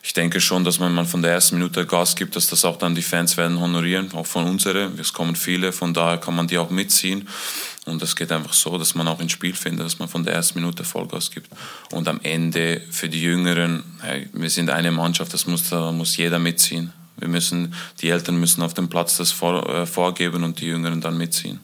ich 0.02 0.12
denke 0.12 0.40
schon, 0.40 0.64
dass 0.64 0.80
wenn 0.80 0.92
man 0.92 1.06
von 1.06 1.22
der 1.22 1.32
ersten 1.32 1.56
Minute 1.56 1.86
Gas 1.86 2.16
gibt, 2.16 2.34
dass 2.36 2.46
das 2.46 2.64
auch 2.64 2.78
dann 2.78 2.94
die 2.94 3.02
Fans 3.02 3.36
werden 3.36 3.60
honorieren, 3.60 4.12
auch 4.14 4.26
von 4.26 4.44
unseren. 4.44 4.98
Es 4.98 5.12
kommen 5.12 5.36
viele, 5.36 5.72
von 5.72 5.94
daher 5.94 6.18
kann 6.18 6.34
man 6.34 6.48
die 6.48 6.58
auch 6.58 6.70
mitziehen. 6.70 7.28
Und 7.86 8.02
es 8.02 8.14
geht 8.14 8.30
einfach 8.32 8.52
so, 8.52 8.76
dass 8.76 8.94
man 8.94 9.08
auch 9.08 9.20
ins 9.20 9.32
Spiel 9.32 9.54
findet, 9.54 9.86
dass 9.86 9.98
man 9.98 10.08
von 10.08 10.24
der 10.24 10.34
ersten 10.34 10.58
Minute 10.60 10.84
Vollgas 10.84 11.30
gibt. 11.30 11.48
Und 11.92 12.08
am 12.08 12.20
Ende 12.22 12.82
für 12.90 13.08
die 13.08 13.22
Jüngeren, 13.22 13.82
hey, 14.00 14.28
wir 14.32 14.50
sind 14.50 14.70
eine 14.70 14.90
Mannschaft, 14.90 15.32
das 15.32 15.46
muss, 15.46 15.68
da 15.70 15.92
muss 15.92 16.16
jeder 16.16 16.38
mitziehen. 16.38 16.92
Wir 17.16 17.28
müssen, 17.28 17.74
die 18.00 18.08
Eltern 18.08 18.40
müssen 18.40 18.62
auf 18.62 18.74
dem 18.74 18.88
Platz 18.88 19.16
das 19.16 19.30
vor, 19.30 19.68
äh, 19.68 19.86
vorgeben 19.86 20.42
und 20.44 20.60
die 20.60 20.66
Jüngeren 20.66 21.00
dann 21.00 21.18
mitziehen. 21.18 21.60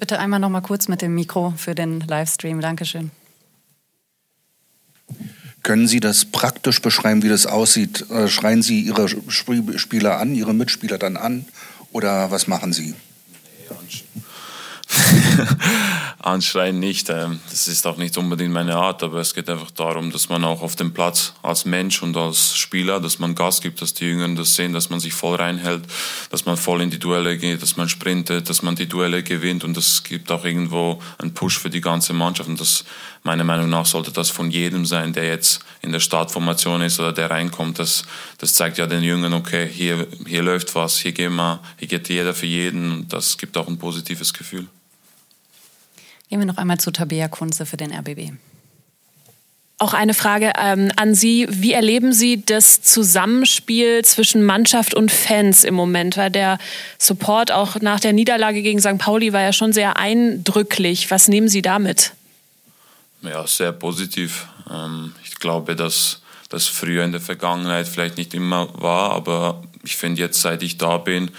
Bitte 0.00 0.18
einmal 0.18 0.40
noch 0.40 0.48
mal 0.48 0.62
kurz 0.62 0.88
mit 0.88 1.02
dem 1.02 1.14
Mikro 1.14 1.52
für 1.58 1.74
den 1.74 2.00
Livestream. 2.00 2.62
Dankeschön. 2.62 3.10
Können 5.62 5.86
Sie 5.86 6.00
das 6.00 6.24
praktisch 6.24 6.80
beschreiben, 6.80 7.22
wie 7.22 7.28
das 7.28 7.44
aussieht? 7.44 8.10
Äh, 8.10 8.28
schreien 8.28 8.62
Sie 8.62 8.80
Ihre 8.80 9.08
Spieler 9.08 10.18
an, 10.18 10.34
Ihre 10.34 10.54
Mitspieler 10.54 10.96
dann 10.96 11.18
an 11.18 11.44
oder 11.92 12.30
was 12.30 12.46
machen 12.46 12.72
Sie? 12.72 12.94
anschreien 16.22 16.78
nicht. 16.78 17.08
Ähm, 17.08 17.40
das 17.50 17.68
ist 17.68 17.86
auch 17.86 17.96
nicht 17.96 18.16
unbedingt 18.18 18.52
meine 18.52 18.76
Art, 18.76 19.02
aber 19.02 19.20
es 19.20 19.34
geht 19.34 19.48
einfach 19.48 19.70
darum, 19.70 20.10
dass 20.10 20.28
man 20.28 20.44
auch 20.44 20.62
auf 20.62 20.76
dem 20.76 20.92
Platz 20.92 21.32
als 21.42 21.64
Mensch 21.64 22.02
und 22.02 22.16
als 22.16 22.56
Spieler, 22.56 23.00
dass 23.00 23.18
man 23.18 23.34
Gas 23.34 23.60
gibt, 23.60 23.80
dass 23.80 23.94
die 23.94 24.04
Jüngeren 24.04 24.36
das 24.36 24.54
sehen, 24.54 24.72
dass 24.72 24.90
man 24.90 25.00
sich 25.00 25.14
voll 25.14 25.36
reinhält, 25.36 25.84
dass 26.30 26.44
man 26.44 26.56
voll 26.56 26.82
in 26.82 26.90
die 26.90 26.98
Duelle 26.98 27.38
geht, 27.38 27.62
dass 27.62 27.76
man 27.76 27.88
sprintet, 27.88 28.50
dass 28.50 28.62
man 28.62 28.76
die 28.76 28.86
Duelle 28.86 29.22
gewinnt 29.22 29.64
und 29.64 29.76
das 29.76 30.02
gibt 30.02 30.30
auch 30.30 30.44
irgendwo 30.44 31.00
einen 31.18 31.32
Push 31.32 31.58
für 31.58 31.70
die 31.70 31.80
ganze 31.80 32.12
Mannschaft 32.12 32.48
und 32.48 32.60
das 32.60 32.84
meiner 33.22 33.44
Meinung 33.44 33.68
nach 33.68 33.86
sollte 33.86 34.12
das 34.12 34.30
von 34.30 34.50
jedem 34.50 34.86
sein, 34.86 35.12
der 35.12 35.26
jetzt 35.26 35.60
in 35.82 35.92
der 35.92 36.00
Startformation 36.00 36.80
ist 36.82 37.00
oder 37.00 37.12
der 37.12 37.30
reinkommt. 37.30 37.78
Das, 37.78 38.04
das 38.38 38.54
zeigt 38.54 38.78
ja 38.78 38.86
den 38.86 39.02
Jüngern, 39.02 39.34
okay, 39.34 39.68
hier, 39.70 40.06
hier 40.26 40.42
läuft 40.42 40.74
was, 40.74 40.98
hier, 40.98 41.12
gehen 41.12 41.34
wir, 41.36 41.60
hier 41.78 41.88
geht 41.88 42.08
jeder 42.08 42.32
für 42.32 42.46
jeden 42.46 42.92
und 42.92 43.12
das 43.12 43.36
gibt 43.36 43.56
auch 43.56 43.68
ein 43.68 43.78
positives 43.78 44.32
Gefühl. 44.32 44.66
Gehen 46.30 46.38
wir 46.38 46.46
noch 46.46 46.58
einmal 46.58 46.78
zu 46.78 46.92
Tabea 46.92 47.26
Kunze 47.26 47.66
für 47.66 47.76
den 47.76 47.92
RBB. 47.92 48.32
Auch 49.78 49.94
eine 49.94 50.14
Frage 50.14 50.52
ähm, 50.58 50.92
an 50.94 51.16
Sie. 51.16 51.48
Wie 51.50 51.72
erleben 51.72 52.12
Sie 52.12 52.44
das 52.44 52.82
Zusammenspiel 52.82 54.04
zwischen 54.04 54.44
Mannschaft 54.44 54.94
und 54.94 55.10
Fans 55.10 55.64
im 55.64 55.74
Moment? 55.74 56.16
Weil 56.16 56.30
der 56.30 56.58
Support 56.98 57.50
auch 57.50 57.80
nach 57.80 57.98
der 57.98 58.12
Niederlage 58.12 58.62
gegen 58.62 58.80
St. 58.80 58.98
Pauli 58.98 59.32
war 59.32 59.40
ja 59.40 59.52
schon 59.52 59.72
sehr 59.72 59.96
eindrücklich. 59.96 61.10
Was 61.10 61.26
nehmen 61.26 61.48
Sie 61.48 61.62
damit? 61.62 62.12
Ja, 63.22 63.44
sehr 63.46 63.72
positiv. 63.72 64.46
Ähm, 64.70 65.14
ich 65.24 65.34
glaube, 65.36 65.74
dass 65.74 66.22
das 66.48 66.66
früher 66.68 67.04
in 67.04 67.10
der 67.10 67.20
Vergangenheit 67.20 67.88
vielleicht 67.88 68.18
nicht 68.18 68.34
immer 68.34 68.68
war, 68.80 69.10
aber 69.12 69.64
ich 69.82 69.96
finde 69.96 70.20
jetzt, 70.20 70.40
seit 70.40 70.62
ich 70.62 70.78
da 70.78 70.98
bin, 70.98 71.32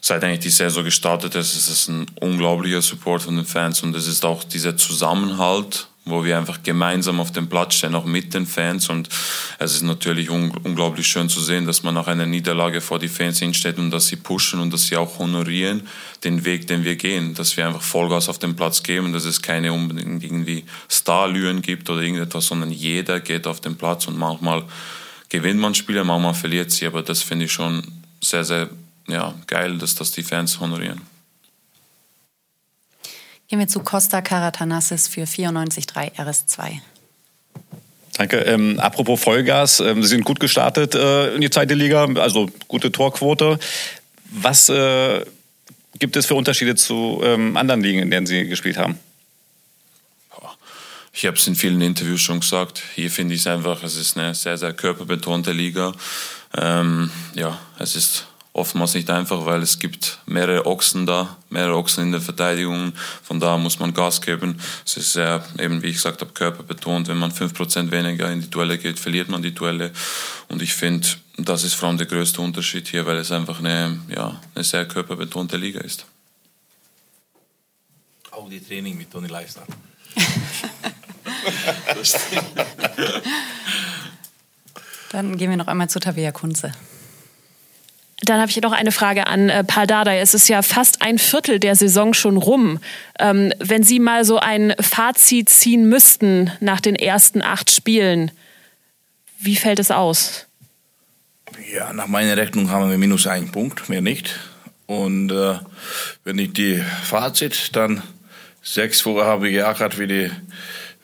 seit 0.00 0.24
eigentlich 0.24 0.40
die 0.40 0.50
Saison 0.50 0.84
gestartet 0.84 1.34
ist, 1.34 1.54
ist 1.54 1.68
es 1.68 1.88
ein 1.88 2.06
unglaublicher 2.20 2.82
Support 2.82 3.22
von 3.22 3.36
den 3.36 3.46
Fans 3.46 3.82
und 3.82 3.94
es 3.96 4.06
ist 4.06 4.24
auch 4.24 4.44
dieser 4.44 4.76
Zusammenhalt, 4.76 5.88
wo 6.10 6.24
wir 6.24 6.38
einfach 6.38 6.62
gemeinsam 6.62 7.20
auf 7.20 7.32
dem 7.32 7.48
Platz 7.48 7.74
stehen, 7.74 7.94
auch 7.94 8.04
mit 8.04 8.34
den 8.34 8.46
Fans. 8.46 8.88
Und 8.88 9.08
es 9.58 9.74
ist 9.74 9.82
natürlich 9.82 10.30
un 10.30 10.50
unglaublich 10.62 11.06
schön 11.06 11.28
zu 11.28 11.40
sehen, 11.40 11.66
dass 11.66 11.82
man 11.82 11.94
nach 11.94 12.06
einer 12.06 12.26
Niederlage 12.26 12.80
vor 12.80 12.98
die 12.98 13.08
Fans 13.08 13.38
hinsteht 13.38 13.78
und 13.78 13.90
dass 13.90 14.08
sie 14.08 14.16
pushen 14.16 14.60
und 14.60 14.72
dass 14.72 14.86
sie 14.86 14.96
auch 14.96 15.18
honorieren 15.18 15.86
den 16.24 16.44
Weg, 16.44 16.66
den 16.66 16.84
wir 16.84 16.96
gehen. 16.96 17.34
Dass 17.34 17.56
wir 17.56 17.66
einfach 17.66 17.82
Vollgas 17.82 18.28
auf 18.28 18.38
den 18.38 18.56
Platz 18.56 18.82
geben, 18.82 19.12
dass 19.12 19.24
es 19.24 19.42
keine 19.42 19.72
unbedingt 19.72 20.22
irgendwie 20.22 20.64
Starlüren 20.88 21.62
gibt 21.62 21.88
oder 21.90 22.00
irgendetwas, 22.00 22.46
sondern 22.46 22.70
jeder 22.70 23.20
geht 23.20 23.46
auf 23.46 23.60
den 23.60 23.76
Platz 23.76 24.06
und 24.06 24.18
manchmal 24.18 24.64
gewinnt 25.28 25.60
man 25.60 25.74
Spiele, 25.74 26.04
manchmal 26.04 26.34
verliert 26.34 26.70
sie. 26.70 26.86
Aber 26.86 27.02
das 27.02 27.22
finde 27.22 27.44
ich 27.46 27.52
schon 27.52 27.82
sehr, 28.20 28.44
sehr 28.44 28.68
ja, 29.08 29.34
geil, 29.46 29.78
dass 29.78 29.94
das 29.94 30.12
die 30.12 30.22
Fans 30.22 30.60
honorieren. 30.60 31.00
Gehen 33.48 33.58
wir 33.58 33.68
zu 33.68 33.80
Costa 33.80 34.20
Karatanassis 34.20 35.08
für 35.08 35.24
94,3 35.24 36.14
RS2. 36.16 36.80
Danke. 38.18 38.38
Ähm, 38.38 38.78
apropos 38.80 39.20
Vollgas, 39.22 39.80
ähm, 39.80 40.02
Sie 40.02 40.08
sind 40.08 40.24
gut 40.24 40.40
gestartet 40.40 40.94
äh, 40.94 41.34
in 41.34 41.40
die 41.40 41.50
zweite 41.50 41.74
Liga, 41.74 42.04
also 42.16 42.50
gute 42.66 42.92
Torquote. 42.92 43.58
Was 44.30 44.68
äh, 44.68 45.24
gibt 45.98 46.16
es 46.16 46.26
für 46.26 46.34
Unterschiede 46.34 46.74
zu 46.74 47.20
ähm, 47.24 47.56
anderen 47.56 47.80
Ligen, 47.80 48.00
in 48.00 48.10
denen 48.10 48.26
Sie 48.26 48.46
gespielt 48.46 48.76
haben? 48.76 48.98
Ich 51.12 51.26
habe 51.26 51.36
es 51.36 51.46
in 51.48 51.56
vielen 51.56 51.80
Interviews 51.80 52.20
schon 52.20 52.40
gesagt. 52.40 52.80
Hier 52.94 53.10
finde 53.10 53.34
ich 53.34 53.40
es 53.40 53.46
einfach, 53.48 53.82
es 53.82 53.96
ist 53.96 54.16
eine 54.16 54.34
sehr, 54.34 54.56
sehr 54.56 54.72
körperbetonte 54.72 55.50
Liga. 55.52 55.92
Ähm, 56.56 57.10
ja, 57.34 57.58
es 57.78 57.96
ist 57.96 58.26
oftmals 58.58 58.94
nicht 58.94 59.08
einfach, 59.08 59.46
weil 59.46 59.62
es 59.62 59.78
gibt 59.78 60.18
mehrere 60.26 60.66
Ochsen 60.66 61.06
da, 61.06 61.36
mehrere 61.48 61.76
Ochsen 61.76 62.04
in 62.04 62.12
der 62.12 62.20
Verteidigung. 62.20 62.92
Von 63.22 63.40
da 63.40 63.56
muss 63.56 63.78
man 63.78 63.94
Gas 63.94 64.20
geben. 64.20 64.60
Es 64.84 64.96
ist 64.96 65.12
sehr, 65.12 65.42
eben 65.58 65.82
wie 65.82 65.86
ich 65.88 65.94
gesagt 65.94 66.20
habe, 66.20 66.32
körperbetont. 66.32 67.08
Wenn 67.08 67.16
man 67.18 67.32
5% 67.32 67.90
weniger 67.90 68.30
in 68.30 68.40
die 68.40 68.50
Duelle 68.50 68.76
geht, 68.78 68.98
verliert 68.98 69.28
man 69.28 69.42
die 69.42 69.54
Duelle. 69.54 69.92
Und 70.48 70.60
ich 70.60 70.74
finde, 70.74 71.06
das 71.36 71.64
ist 71.64 71.74
vor 71.74 71.88
allem 71.88 71.98
der 71.98 72.06
größte 72.06 72.42
Unterschied 72.42 72.88
hier, 72.88 73.06
weil 73.06 73.16
es 73.16 73.32
einfach 73.32 73.60
eine, 73.60 73.98
ja, 74.08 74.40
eine 74.54 74.64
sehr 74.64 74.86
körperbetonte 74.86 75.56
Liga 75.56 75.80
ist. 75.80 76.04
Auch 78.30 78.48
die 78.50 78.60
Training 78.60 78.98
mit 78.98 79.10
Toni 79.10 79.28
Leister. 79.28 79.62
Dann 85.10 85.36
gehen 85.38 85.50
wir 85.50 85.56
noch 85.56 85.68
einmal 85.68 85.88
zu 85.88 86.00
Tavia 86.00 86.32
Kunze. 86.32 86.72
Dann 88.22 88.40
habe 88.40 88.50
ich 88.50 88.60
noch 88.60 88.72
eine 88.72 88.90
Frage 88.90 89.26
an 89.28 89.48
äh, 89.48 89.62
Paul 89.62 89.86
Dardai. 89.86 90.18
Es 90.18 90.34
ist 90.34 90.48
ja 90.48 90.62
fast 90.62 91.02
ein 91.02 91.18
Viertel 91.18 91.60
der 91.60 91.76
Saison 91.76 92.14
schon 92.14 92.36
rum. 92.36 92.80
Ähm, 93.20 93.52
wenn 93.60 93.84
Sie 93.84 94.00
mal 94.00 94.24
so 94.24 94.38
ein 94.38 94.74
Fazit 94.80 95.48
ziehen 95.48 95.88
müssten 95.88 96.50
nach 96.60 96.80
den 96.80 96.96
ersten 96.96 97.42
acht 97.42 97.70
Spielen, 97.70 98.32
wie 99.38 99.56
fällt 99.56 99.78
es 99.78 99.92
aus? 99.92 100.46
Ja, 101.72 101.92
nach 101.92 102.08
meiner 102.08 102.36
Rechnung 102.36 102.70
haben 102.70 102.90
wir 102.90 102.98
minus 102.98 103.26
einen 103.26 103.52
Punkt, 103.52 103.88
mehr 103.88 104.00
nicht. 104.00 104.38
Und 104.86 105.30
äh, 105.30 105.58
wenn 106.24 106.38
ich 106.38 106.52
die 106.52 106.82
Fazit, 107.04 107.76
dann 107.76 108.02
sechs 108.62 109.00
vorher 109.00 109.26
habe 109.26 109.48
ich 109.48 109.54
geackert 109.54 109.98
wie 109.98 110.06
die 110.06 110.30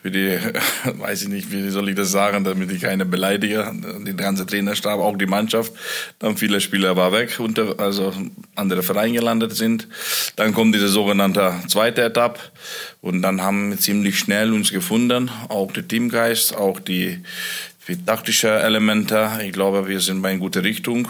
für 0.05 0.11
die, 0.11 0.37
weiß 0.99 1.23
ich 1.23 1.29
nicht, 1.29 1.51
wie 1.51 1.67
soll 1.69 1.89
ich 1.89 1.95
das 1.95 2.11
sagen, 2.11 2.43
damit 2.43 2.71
ich 2.71 2.83
keine 2.83 3.05
beleidige, 3.05 3.73
die 4.05 4.15
ganze 4.15 4.45
Trainerstab, 4.45 4.99
auch 4.99 5.17
die 5.17 5.25
Mannschaft. 5.25 5.73
Dann 6.19 6.37
viele 6.37 6.61
Spieler 6.61 6.95
war 6.95 7.11
weg, 7.11 7.39
unter, 7.39 7.79
also 7.79 8.13
andere 8.53 8.83
Vereine 8.83 9.13
gelandet 9.13 9.55
sind. 9.55 9.87
Dann 10.35 10.53
kommt 10.53 10.75
diese 10.75 10.89
sogenannte 10.89 11.55
zweite 11.69 12.03
Etappe 12.03 12.39
und 13.01 13.23
dann 13.23 13.41
haben 13.41 13.71
wir 13.71 13.79
ziemlich 13.79 14.19
schnell 14.19 14.53
uns 14.53 14.71
gefunden, 14.71 15.31
auch 15.49 15.71
der 15.71 15.87
Teamgeist, 15.87 16.55
auch 16.55 16.79
die, 16.79 17.23
die 17.87 17.97
taktische 18.05 18.49
Elemente. 18.49 19.27
Ich 19.43 19.53
glaube, 19.53 19.87
wir 19.87 20.01
sind 20.01 20.21
bei 20.21 20.29
einer 20.29 20.39
guten 20.39 20.61
Richtung. 20.61 21.07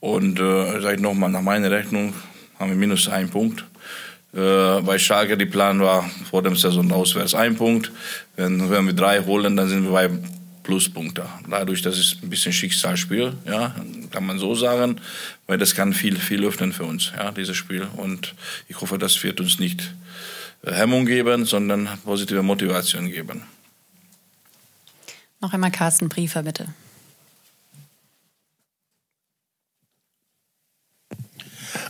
Und 0.00 0.40
äh, 0.40 0.80
sage 0.80 0.94
ich 0.94 1.02
nochmal, 1.02 1.28
nach 1.28 1.42
meiner 1.42 1.70
Rechnung 1.70 2.14
haben 2.58 2.70
wir 2.70 2.76
minus 2.78 3.08
einen 3.08 3.28
Punkt. 3.28 3.62
Äh, 4.34 4.80
bei 4.80 4.98
Schalke 4.98 5.36
die 5.36 5.46
Plan 5.46 5.80
war 5.80 6.08
vor 6.30 6.42
dem 6.42 6.56
Saison 6.56 6.90
auswärts 6.92 7.34
ein 7.34 7.56
Punkt. 7.56 7.92
Wenn, 8.36 8.70
wenn 8.70 8.86
wir 8.86 8.94
drei 8.94 9.22
holen, 9.22 9.56
dann 9.56 9.68
sind 9.68 9.84
wir 9.84 9.92
bei 9.92 10.10
Pluspunkte. 10.62 11.24
Dadurch, 11.48 11.82
das 11.82 11.98
ist 11.98 12.22
ein 12.22 12.30
bisschen 12.30 12.52
Schicksalsspiel, 12.52 13.34
ja, 13.46 13.74
kann 14.10 14.24
man 14.24 14.38
so 14.38 14.54
sagen, 14.54 15.00
weil 15.46 15.58
das 15.58 15.74
kann 15.74 15.92
viel, 15.92 16.16
viel 16.16 16.44
öffnen 16.44 16.72
für 16.72 16.84
uns, 16.84 17.12
ja, 17.16 17.30
dieses 17.32 17.56
Spiel. 17.56 17.86
Und 17.96 18.34
ich 18.68 18.80
hoffe, 18.80 18.98
das 18.98 19.22
wird 19.22 19.40
uns 19.40 19.58
nicht 19.58 19.92
äh, 20.62 20.72
Hemmung 20.72 21.04
geben, 21.06 21.44
sondern 21.44 21.88
positive 22.04 22.42
Motivation 22.42 23.10
geben. 23.10 23.42
Noch 25.40 25.52
einmal 25.52 25.72
Carsten 25.72 26.08
Briefer, 26.08 26.44
bitte. 26.44 26.68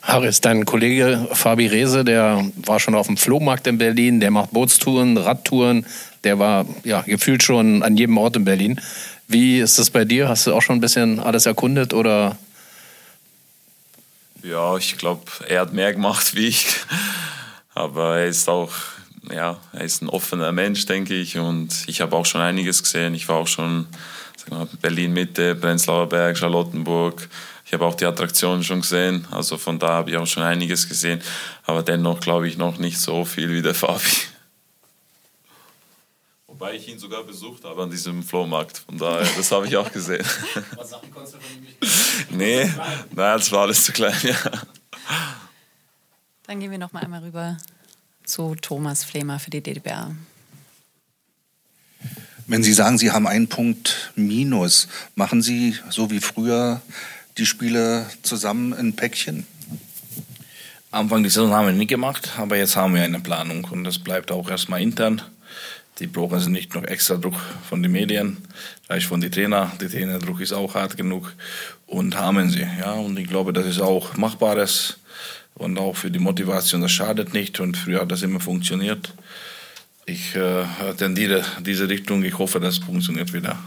Haris, 0.02 0.40
dein 0.40 0.64
Kollege 0.64 1.28
Fabi 1.32 1.68
Rehse, 1.68 2.04
der 2.04 2.44
war 2.56 2.80
schon 2.80 2.96
auf 2.96 3.06
dem 3.06 3.16
Flohmarkt 3.16 3.66
in 3.68 3.78
Berlin, 3.78 4.18
der 4.18 4.32
macht 4.32 4.50
Bootstouren, 4.50 5.16
Radtouren, 5.16 5.86
der 6.24 6.38
war 6.38 6.66
ja 6.82 7.02
gefühlt 7.02 7.42
schon 7.42 7.82
an 7.82 7.96
jedem 7.96 8.18
Ort 8.18 8.36
in 8.36 8.44
Berlin. 8.44 8.80
Wie 9.28 9.60
ist 9.60 9.78
das 9.78 9.90
bei 9.90 10.04
dir? 10.04 10.28
Hast 10.28 10.46
du 10.46 10.54
auch 10.54 10.60
schon 10.60 10.76
ein 10.76 10.80
bisschen 10.80 11.20
alles 11.20 11.46
erkundet 11.46 11.94
oder? 11.94 12.36
Ja, 14.42 14.76
ich 14.76 14.98
glaube, 14.98 15.22
er 15.48 15.60
hat 15.60 15.72
mehr 15.72 15.92
gemacht 15.92 16.34
wie 16.34 16.48
ich. 16.48 16.66
Aber 17.74 18.18
er 18.18 18.26
ist 18.26 18.48
auch, 18.48 18.72
ja, 19.32 19.58
er 19.72 19.80
ist 19.82 20.02
ein 20.02 20.08
offener 20.08 20.52
Mensch, 20.52 20.84
denke 20.86 21.14
ich. 21.14 21.38
Und 21.38 21.84
ich 21.86 22.00
habe 22.00 22.16
auch 22.16 22.26
schon 22.26 22.40
einiges 22.40 22.82
gesehen. 22.82 23.14
Ich 23.14 23.28
war 23.28 23.36
auch 23.36 23.46
schon 23.46 23.86
Berlin 24.80 25.12
Mitte, 25.12 25.54
Prenzlauer 25.54 26.08
Berg, 26.08 26.36
Charlottenburg, 26.36 27.28
ich 27.72 27.74
habe 27.74 27.86
auch 27.86 27.94
die 27.94 28.04
Attraktionen 28.04 28.62
schon 28.62 28.82
gesehen, 28.82 29.26
also 29.30 29.56
von 29.56 29.78
da 29.78 29.88
habe 29.88 30.10
ich 30.10 30.18
auch 30.18 30.26
schon 30.26 30.42
einiges 30.42 30.90
gesehen, 30.90 31.22
aber 31.64 31.82
dennoch 31.82 32.20
glaube 32.20 32.46
ich 32.46 32.58
noch 32.58 32.76
nicht 32.76 32.98
so 32.98 33.24
viel 33.24 33.50
wie 33.50 33.62
der 33.62 33.74
Fabi. 33.74 34.04
Wobei 36.46 36.74
ich 36.74 36.86
ihn 36.86 36.98
sogar 36.98 37.24
besucht 37.24 37.64
habe 37.64 37.82
an 37.84 37.90
diesem 37.90 38.22
Flohmarkt, 38.22 38.76
von 38.76 38.98
daher, 38.98 39.26
das 39.38 39.50
habe 39.52 39.66
ich 39.66 39.74
auch 39.78 39.90
gesehen. 39.90 40.22
Was 40.76 40.90
Sachen 40.90 41.10
konntest 41.10 41.36
du 41.36 41.40
von 41.40 41.56
ihm 41.56 41.62
nicht 41.62 42.30
Nee, 42.30 42.70
nein, 43.14 43.38
das 43.38 43.50
war 43.50 43.62
alles 43.62 43.82
zu 43.86 43.92
klein, 43.92 44.18
ja. 44.22 44.36
Dann 46.46 46.60
gehen 46.60 46.70
wir 46.70 46.76
noch 46.76 46.92
mal 46.92 47.02
einmal 47.02 47.22
rüber 47.22 47.56
zu 48.22 48.54
Thomas 48.60 49.02
Flemer 49.02 49.38
für 49.38 49.48
die 49.48 49.62
DDBA. 49.62 50.14
Wenn 52.46 52.62
Sie 52.62 52.74
sagen, 52.74 52.98
Sie 52.98 53.12
haben 53.12 53.26
einen 53.26 53.48
Punkt 53.48 54.12
Minus, 54.14 54.88
machen 55.14 55.40
Sie 55.40 55.78
so 55.88 56.10
wie 56.10 56.20
früher 56.20 56.82
die 57.38 57.46
Spiele 57.46 58.06
zusammen 58.22 58.72
in 58.72 58.94
Päckchen? 58.94 59.46
Anfang 60.90 61.22
der 61.22 61.32
Saison 61.32 61.52
haben 61.52 61.66
wir 61.66 61.72
nicht 61.72 61.88
gemacht, 61.88 62.32
aber 62.36 62.58
jetzt 62.58 62.76
haben 62.76 62.94
wir 62.94 63.02
eine 63.02 63.20
Planung 63.20 63.64
und 63.64 63.84
das 63.84 63.98
bleibt 63.98 64.30
auch 64.30 64.50
erstmal 64.50 64.82
intern. 64.82 65.22
Die 65.98 66.06
brauchen 66.06 66.34
also 66.34 66.50
nicht 66.50 66.74
noch 66.74 66.84
extra 66.84 67.16
Druck 67.16 67.36
von 67.68 67.82
den 67.82 67.92
Medien, 67.92 68.38
gleich 68.86 69.06
von 69.06 69.20
den 69.20 69.30
Trainer. 69.30 69.72
Der 69.80 69.90
Trainerdruck 69.90 70.40
ist 70.40 70.52
auch 70.52 70.74
hart 70.74 70.96
genug 70.96 71.32
und 71.86 72.18
haben 72.18 72.50
sie. 72.50 72.66
Ja, 72.78 72.92
und 72.92 73.18
ich 73.18 73.28
glaube, 73.28 73.52
das 73.52 73.66
ist 73.66 73.80
auch 73.80 74.16
machbares. 74.16 74.98
und 75.54 75.78
auch 75.78 75.96
für 75.96 76.10
die 76.10 76.18
Motivation, 76.18 76.80
das 76.80 76.92
schadet 76.92 77.32
nicht 77.34 77.60
und 77.60 77.76
früher 77.76 78.00
hat 78.00 78.10
das 78.10 78.22
immer 78.22 78.40
funktioniert. 78.40 79.14
Ich 80.06 80.34
äh, 80.34 80.64
tendiere 80.96 81.44
diese 81.60 81.88
Richtung, 81.88 82.24
ich 82.24 82.36
hoffe, 82.36 82.58
das 82.58 82.78
funktioniert 82.78 83.32
wieder. 83.32 83.58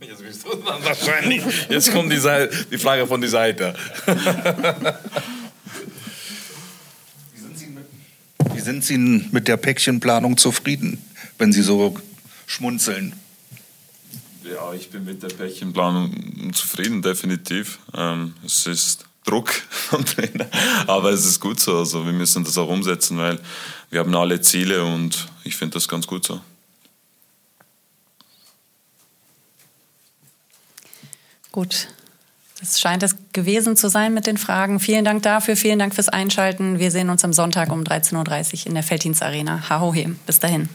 Jetzt 0.00 0.22
bist 0.22 0.44
du 0.44 0.54
dann 0.56 0.84
wahrscheinlich. 0.84 1.42
Jetzt 1.68 1.92
kommt 1.92 2.12
die, 2.12 2.18
Seite, 2.18 2.66
die 2.70 2.78
Frage 2.78 3.06
von 3.06 3.20
der 3.20 3.30
Seite. 3.30 3.74
Wie 8.54 8.60
sind 8.60 8.84
Sie 8.84 8.98
mit 8.98 9.48
der 9.48 9.56
Päckchenplanung 9.56 10.36
zufrieden, 10.36 11.02
wenn 11.38 11.52
Sie 11.52 11.62
so 11.62 11.96
schmunzeln? 12.46 13.14
Ja, 14.44 14.72
ich 14.72 14.88
bin 14.90 15.04
mit 15.04 15.22
der 15.22 15.28
Päckchenplanung 15.28 16.52
zufrieden, 16.52 17.02
definitiv. 17.02 17.78
Ähm, 17.94 18.34
es 18.44 18.66
ist 18.66 19.04
Druck 19.24 19.50
vom 19.70 20.04
Trainer, 20.04 20.46
aber 20.86 21.10
es 21.10 21.26
ist 21.26 21.40
gut 21.40 21.60
so. 21.60 21.78
Also 21.78 22.06
wir 22.06 22.12
müssen 22.12 22.44
das 22.44 22.56
auch 22.56 22.68
umsetzen, 22.68 23.18
weil 23.18 23.38
wir 23.90 24.00
haben 24.00 24.14
alle 24.14 24.40
Ziele 24.40 24.84
und 24.84 25.28
ich 25.44 25.56
finde 25.56 25.74
das 25.74 25.88
ganz 25.88 26.06
gut 26.06 26.26
so. 26.26 26.40
Gut. 31.52 31.88
Das 32.60 32.80
scheint 32.80 33.02
es 33.04 33.16
gewesen 33.32 33.76
zu 33.76 33.88
sein 33.88 34.12
mit 34.14 34.26
den 34.26 34.36
Fragen. 34.36 34.80
Vielen 34.80 35.04
Dank 35.04 35.22
dafür, 35.22 35.56
vielen 35.56 35.78
Dank 35.78 35.94
fürs 35.94 36.08
Einschalten. 36.08 36.78
Wir 36.78 36.90
sehen 36.90 37.08
uns 37.08 37.24
am 37.24 37.32
Sonntag 37.32 37.70
um 37.70 37.82
13.30 37.82 38.62
Uhr 38.62 38.66
in 38.66 38.74
der 38.74 38.82
Felddienst 38.82 39.22
Arena. 39.22 39.68
Hahohe. 39.68 40.16
Bis 40.26 40.40
dahin. 40.40 40.68